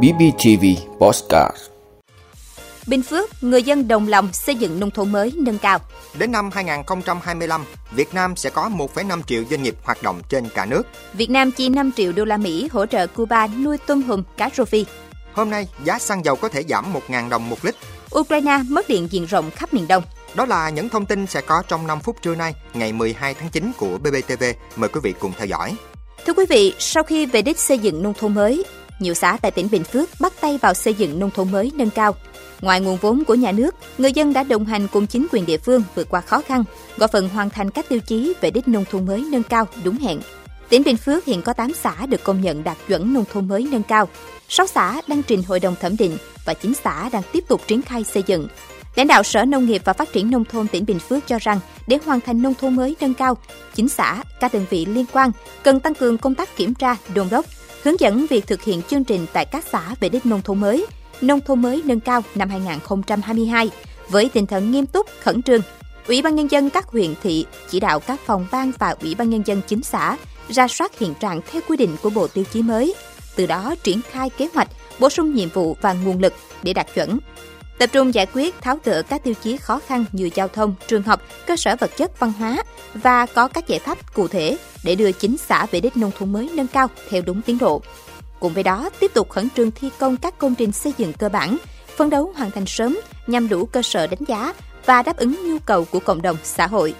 [0.00, 0.64] BBTV
[0.98, 1.56] Postcard
[2.86, 5.78] Bình Phước, người dân đồng lòng xây dựng nông thôn mới nâng cao.
[6.18, 10.66] Đến năm 2025, Việt Nam sẽ có 1,5 triệu doanh nghiệp hoạt động trên cả
[10.66, 10.82] nước.
[11.12, 14.50] Việt Nam chi 5 triệu đô la Mỹ hỗ trợ Cuba nuôi tôm hùm cá
[14.54, 14.86] rô phi.
[15.32, 17.74] Hôm nay, giá xăng dầu có thể giảm 1.000 đồng một lít.
[18.18, 20.02] Ukraine mất điện diện rộng khắp miền Đông.
[20.34, 23.48] Đó là những thông tin sẽ có trong 5 phút trưa nay, ngày 12 tháng
[23.48, 24.44] 9 của BBTV.
[24.76, 25.76] Mời quý vị cùng theo dõi.
[26.26, 28.64] Thưa quý vị, sau khi về đích xây dựng nông thôn mới,
[28.98, 31.90] nhiều xã tại tỉnh Bình Phước bắt tay vào xây dựng nông thôn mới nâng
[31.90, 32.14] cao.
[32.60, 35.58] Ngoài nguồn vốn của nhà nước, người dân đã đồng hành cùng chính quyền địa
[35.58, 36.64] phương vượt qua khó khăn,
[36.96, 39.98] góp phần hoàn thành các tiêu chí về đích nông thôn mới nâng cao đúng
[39.98, 40.20] hẹn.
[40.68, 43.68] Tỉnh Bình Phước hiện có 8 xã được công nhận đạt chuẩn nông thôn mới
[43.72, 44.08] nâng cao,
[44.48, 47.82] 6 xã đang trình hội đồng thẩm định và 9 xã đang tiếp tục triển
[47.82, 48.48] khai xây dựng.
[48.94, 51.60] Lãnh đạo Sở Nông nghiệp và Phát triển Nông thôn tỉnh Bình Phước cho rằng
[51.86, 53.36] để hoàn thành nông thôn mới nâng cao,
[53.74, 55.30] chính xã, các đơn vị liên quan
[55.62, 57.46] cần tăng cường công tác kiểm tra, đôn đốc,
[57.82, 60.86] hướng dẫn việc thực hiện chương trình tại các xã về đích nông thôn mới,
[61.20, 63.70] nông thôn mới nâng cao năm 2022
[64.08, 65.60] với tinh thần nghiêm túc, khẩn trương.
[66.08, 69.30] Ủy ban nhân dân các huyện thị chỉ đạo các phòng ban và ủy ban
[69.30, 70.16] nhân dân chính xã
[70.48, 72.94] ra soát hiện trạng theo quy định của Bộ Tiêu chí mới,
[73.36, 74.68] từ đó triển khai kế hoạch,
[74.98, 77.18] bổ sung nhiệm vụ và nguồn lực để đạt chuẩn.
[77.78, 81.02] Tập trung giải quyết tháo gỡ các tiêu chí khó khăn như giao thông, trường
[81.02, 82.62] học, cơ sở vật chất văn hóa
[82.94, 86.32] và có các giải pháp cụ thể để đưa chính xã về đích nông thôn
[86.32, 87.82] mới nâng cao theo đúng tiến độ.
[88.40, 91.28] Cùng với đó, tiếp tục khẩn trương thi công các công trình xây dựng cơ
[91.28, 91.56] bản,
[91.96, 94.54] phấn đấu hoàn thành sớm nhằm đủ cơ sở đánh giá
[94.86, 96.94] và đáp ứng nhu cầu của cộng đồng xã hội.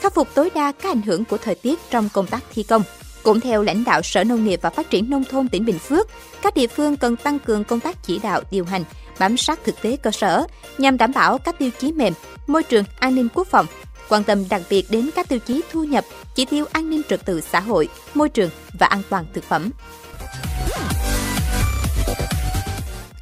[0.00, 2.82] Khắc phục tối đa các ảnh hưởng của thời tiết trong công tác thi công.
[3.22, 6.08] Cũng theo lãnh đạo Sở Nông nghiệp và Phát triển Nông thôn tỉnh Bình Phước,
[6.42, 8.84] các địa phương cần tăng cường công tác chỉ đạo điều hành,
[9.18, 10.46] bám sát thực tế cơ sở
[10.78, 12.12] nhằm đảm bảo các tiêu chí mềm,
[12.46, 13.66] môi trường, an ninh quốc phòng,
[14.08, 17.24] quan tâm đặc biệt đến các tiêu chí thu nhập, chỉ tiêu an ninh trật
[17.24, 19.70] tự xã hội, môi trường và an toàn thực phẩm.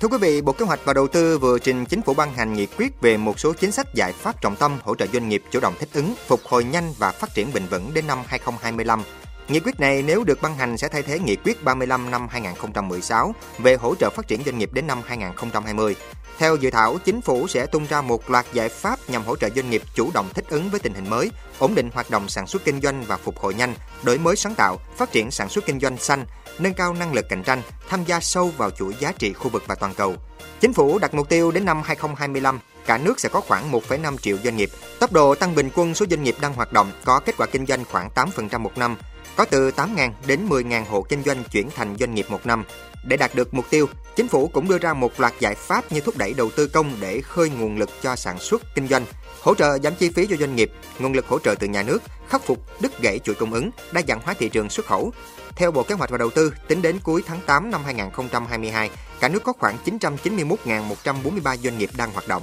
[0.00, 2.54] Thưa quý vị, Bộ Kế hoạch và Đầu tư vừa trình chính phủ ban hành
[2.54, 5.42] nghị quyết về một số chính sách giải pháp trọng tâm hỗ trợ doanh nghiệp
[5.50, 9.02] chủ động thích ứng, phục hồi nhanh và phát triển bền vững đến năm 2025
[9.48, 13.34] Nghị quyết này nếu được ban hành sẽ thay thế Nghị quyết 35 năm 2016
[13.58, 15.96] về hỗ trợ phát triển doanh nghiệp đến năm 2020.
[16.38, 19.48] Theo dự thảo, chính phủ sẽ tung ra một loạt giải pháp nhằm hỗ trợ
[19.56, 22.46] doanh nghiệp chủ động thích ứng với tình hình mới, ổn định hoạt động sản
[22.46, 25.66] xuất kinh doanh và phục hồi nhanh, đổi mới sáng tạo, phát triển sản xuất
[25.66, 26.26] kinh doanh xanh,
[26.58, 29.62] nâng cao năng lực cạnh tranh, tham gia sâu vào chuỗi giá trị khu vực
[29.66, 30.16] và toàn cầu.
[30.60, 34.36] Chính phủ đặt mục tiêu đến năm 2025, cả nước sẽ có khoảng 1,5 triệu
[34.44, 34.70] doanh nghiệp.
[34.98, 37.66] Tốc độ tăng bình quân số doanh nghiệp đang hoạt động có kết quả kinh
[37.66, 38.96] doanh khoảng 8% một năm,
[39.36, 42.64] có từ 8.000 đến 10.000 hộ kinh doanh chuyển thành doanh nghiệp một năm.
[43.04, 46.00] Để đạt được mục tiêu, chính phủ cũng đưa ra một loạt giải pháp như
[46.00, 49.04] thúc đẩy đầu tư công để khơi nguồn lực cho sản xuất kinh doanh,
[49.42, 52.02] hỗ trợ giảm chi phí cho doanh nghiệp, nguồn lực hỗ trợ từ nhà nước,
[52.28, 55.12] khắc phục đứt gãy chuỗi cung ứng, đa dạng hóa thị trường xuất khẩu.
[55.56, 59.28] Theo Bộ Kế hoạch và Đầu tư, tính đến cuối tháng 8 năm 2022, cả
[59.28, 62.42] nước có khoảng 991.143 doanh nghiệp đang hoạt động.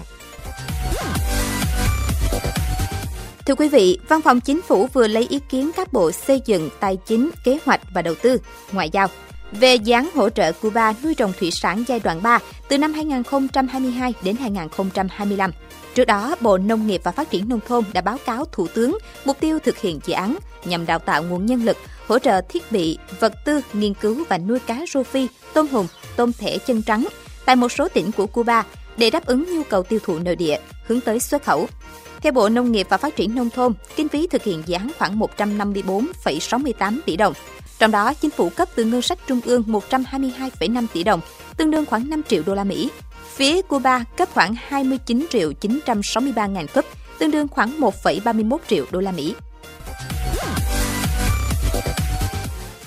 [3.50, 6.70] Thưa quý vị, Văn phòng Chính phủ vừa lấy ý kiến các bộ xây dựng,
[6.80, 8.38] tài chính, kế hoạch và đầu tư,
[8.72, 9.08] ngoại giao
[9.52, 12.94] về dự án hỗ trợ Cuba nuôi trồng thủy sản giai đoạn 3 từ năm
[12.94, 15.52] 2022 đến 2025.
[15.96, 18.98] Trước đó, Bộ Nông nghiệp và Phát triển Nông thôn đã báo cáo Thủ tướng
[19.26, 21.78] mục tiêu thực hiện dự án nhằm đào tạo nguồn nhân lực,
[22.08, 25.88] hỗ trợ thiết bị, vật tư, nghiên cứu và nuôi cá rô phi, tôm hùm,
[26.16, 27.08] tôm thẻ chân trắng
[27.46, 28.66] tại một số tỉnh của Cuba
[28.98, 31.68] để đáp ứng nhu cầu tiêu thụ nội địa, hướng tới xuất khẩu.
[32.22, 34.92] Theo Bộ Nông nghiệp và Phát triển Nông thôn, kinh phí thực hiện dự án
[34.98, 37.34] khoảng 154,68 tỷ đồng.
[37.80, 41.22] Trong đó, chính phủ cấp từ ngân sách trung ương 122,5 tỷ đồng,
[41.58, 42.90] tương đương khoảng 5 triệu đô la Mỹ.
[43.36, 46.86] Phía Cuba cấp khoảng 29 triệu 963 ngàn cấp,
[47.20, 49.36] tương đương khoảng 1,31 triệu đô la Mỹ.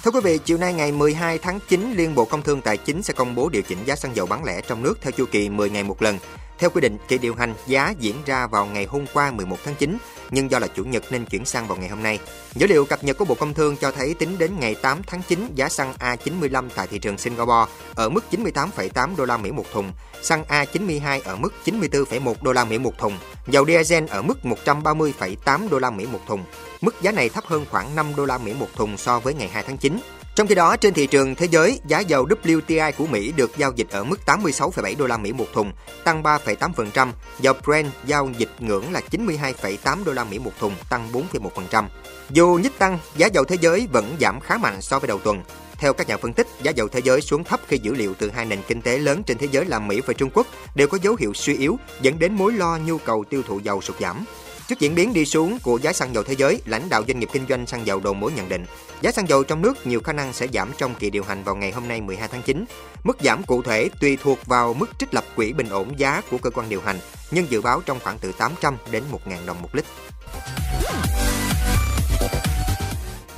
[0.04, 3.02] Thưa quý vị, chiều nay ngày 12 tháng 9, Liên Bộ Công Thương Tài chính
[3.02, 5.48] sẽ công bố điều chỉnh giá xăng dầu bán lẻ trong nước theo chu kỳ
[5.48, 6.18] 10 ngày một lần.
[6.62, 9.74] Theo quy định, kỳ điều hành giá diễn ra vào ngày hôm qua 11 tháng
[9.74, 9.98] 9,
[10.30, 12.18] nhưng do là chủ nhật nên chuyển sang vào ngày hôm nay.
[12.54, 15.22] Dữ liệu cập nhật của Bộ Công Thương cho thấy tính đến ngày 8 tháng
[15.28, 19.64] 9, giá xăng A95 tại thị trường Singapore ở mức 98,8 đô la Mỹ một
[19.72, 19.92] thùng,
[20.22, 25.68] xăng A92 ở mức 94,1 đô la Mỹ một thùng, dầu diesel ở mức 130,8
[25.68, 26.44] đô la Mỹ một thùng.
[26.80, 29.48] Mức giá này thấp hơn khoảng 5 đô la Mỹ một thùng so với ngày
[29.48, 29.98] 2 tháng 9.
[30.34, 33.72] Trong khi đó, trên thị trường thế giới, giá dầu WTI của Mỹ được giao
[33.76, 35.72] dịch ở mức 86,7 đô la Mỹ một thùng,
[36.04, 37.12] tăng 3,8%.
[37.40, 41.84] Dầu Brent giao dịch ngưỡng là 92,8 đô la Mỹ một thùng, tăng 4,1%.
[42.30, 45.42] Dù nhích tăng, giá dầu thế giới vẫn giảm khá mạnh so với đầu tuần.
[45.78, 48.30] Theo các nhà phân tích, giá dầu thế giới xuống thấp khi dữ liệu từ
[48.30, 50.98] hai nền kinh tế lớn trên thế giới là Mỹ và Trung Quốc đều có
[51.02, 54.24] dấu hiệu suy yếu, dẫn đến mối lo nhu cầu tiêu thụ dầu sụt giảm.
[54.72, 57.28] Trước diễn biến đi xuống của giá xăng dầu thế giới, lãnh đạo doanh nghiệp
[57.32, 58.64] kinh doanh xăng dầu đầu mối nhận định,
[59.02, 61.56] giá xăng dầu trong nước nhiều khả năng sẽ giảm trong kỳ điều hành vào
[61.56, 62.64] ngày hôm nay 12 tháng 9.
[63.04, 66.38] Mức giảm cụ thể tùy thuộc vào mức trích lập quỹ bình ổn giá của
[66.38, 66.98] cơ quan điều hành,
[67.30, 69.84] nhưng dự báo trong khoảng từ 800 đến 1.000 đồng một lít.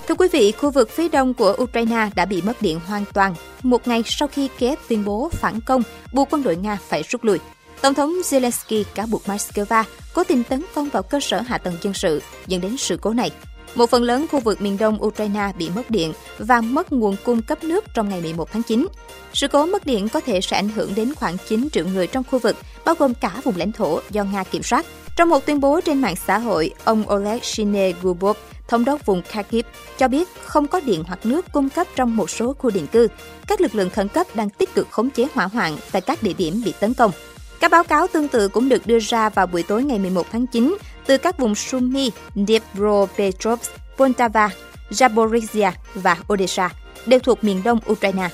[0.09, 3.35] Thưa quý vị, khu vực phía đông của Ukraine đã bị mất điện hoàn toàn
[3.63, 5.83] một ngày sau khi Kiev tuyên bố phản công,
[6.13, 7.39] buộc quân đội Nga phải rút lui.
[7.85, 9.85] Tổng thống Zelensky cáo buộc Moscow
[10.15, 13.13] cố tình tấn công vào cơ sở hạ tầng dân sự, dẫn đến sự cố
[13.13, 13.31] này.
[13.75, 17.43] Một phần lớn khu vực miền đông Ukraine bị mất điện và mất nguồn cung
[17.43, 18.87] cấp nước trong ngày 11 tháng 9.
[19.33, 22.25] Sự cố mất điện có thể sẽ ảnh hưởng đến khoảng 9 triệu người trong
[22.31, 24.87] khu vực, bao gồm cả vùng lãnh thổ do Nga kiểm soát.
[25.17, 28.37] Trong một tuyên bố trên mạng xã hội, ông Oleg Shinegubov,
[28.69, 29.67] thống đốc vùng Kharkiv,
[29.99, 33.09] cho biết không có điện hoặc nước cung cấp trong một số khu định cư.
[33.47, 36.33] Các lực lượng khẩn cấp đang tích cực khống chế hỏa hoạn tại các địa
[36.33, 37.13] điểm bị tấn công.
[37.61, 40.47] Các báo cáo tương tự cũng được đưa ra vào buổi tối ngày 11 tháng
[40.47, 44.51] 9 từ các vùng Sumy, Dnipropetrovsk, Poltava,
[44.91, 46.71] Zaporizhia và Odessa,
[47.07, 48.29] đều thuộc miền đông Ukraine.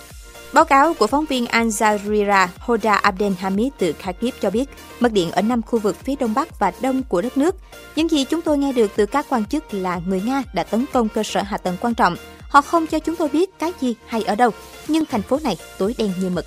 [0.52, 4.64] Báo cáo của phóng viên Al Jazeera Hoda Abdelhamid từ Kharkiv cho biết,
[5.00, 7.54] mất điện ở năm khu vực phía đông bắc và đông của đất nước.
[7.96, 10.84] Những gì chúng tôi nghe được từ các quan chức là người Nga đã tấn
[10.92, 12.16] công cơ sở hạ tầng quan trọng.
[12.48, 14.50] Họ không cho chúng tôi biết cái gì hay ở đâu,
[14.88, 16.46] nhưng thành phố này tối đen như mực.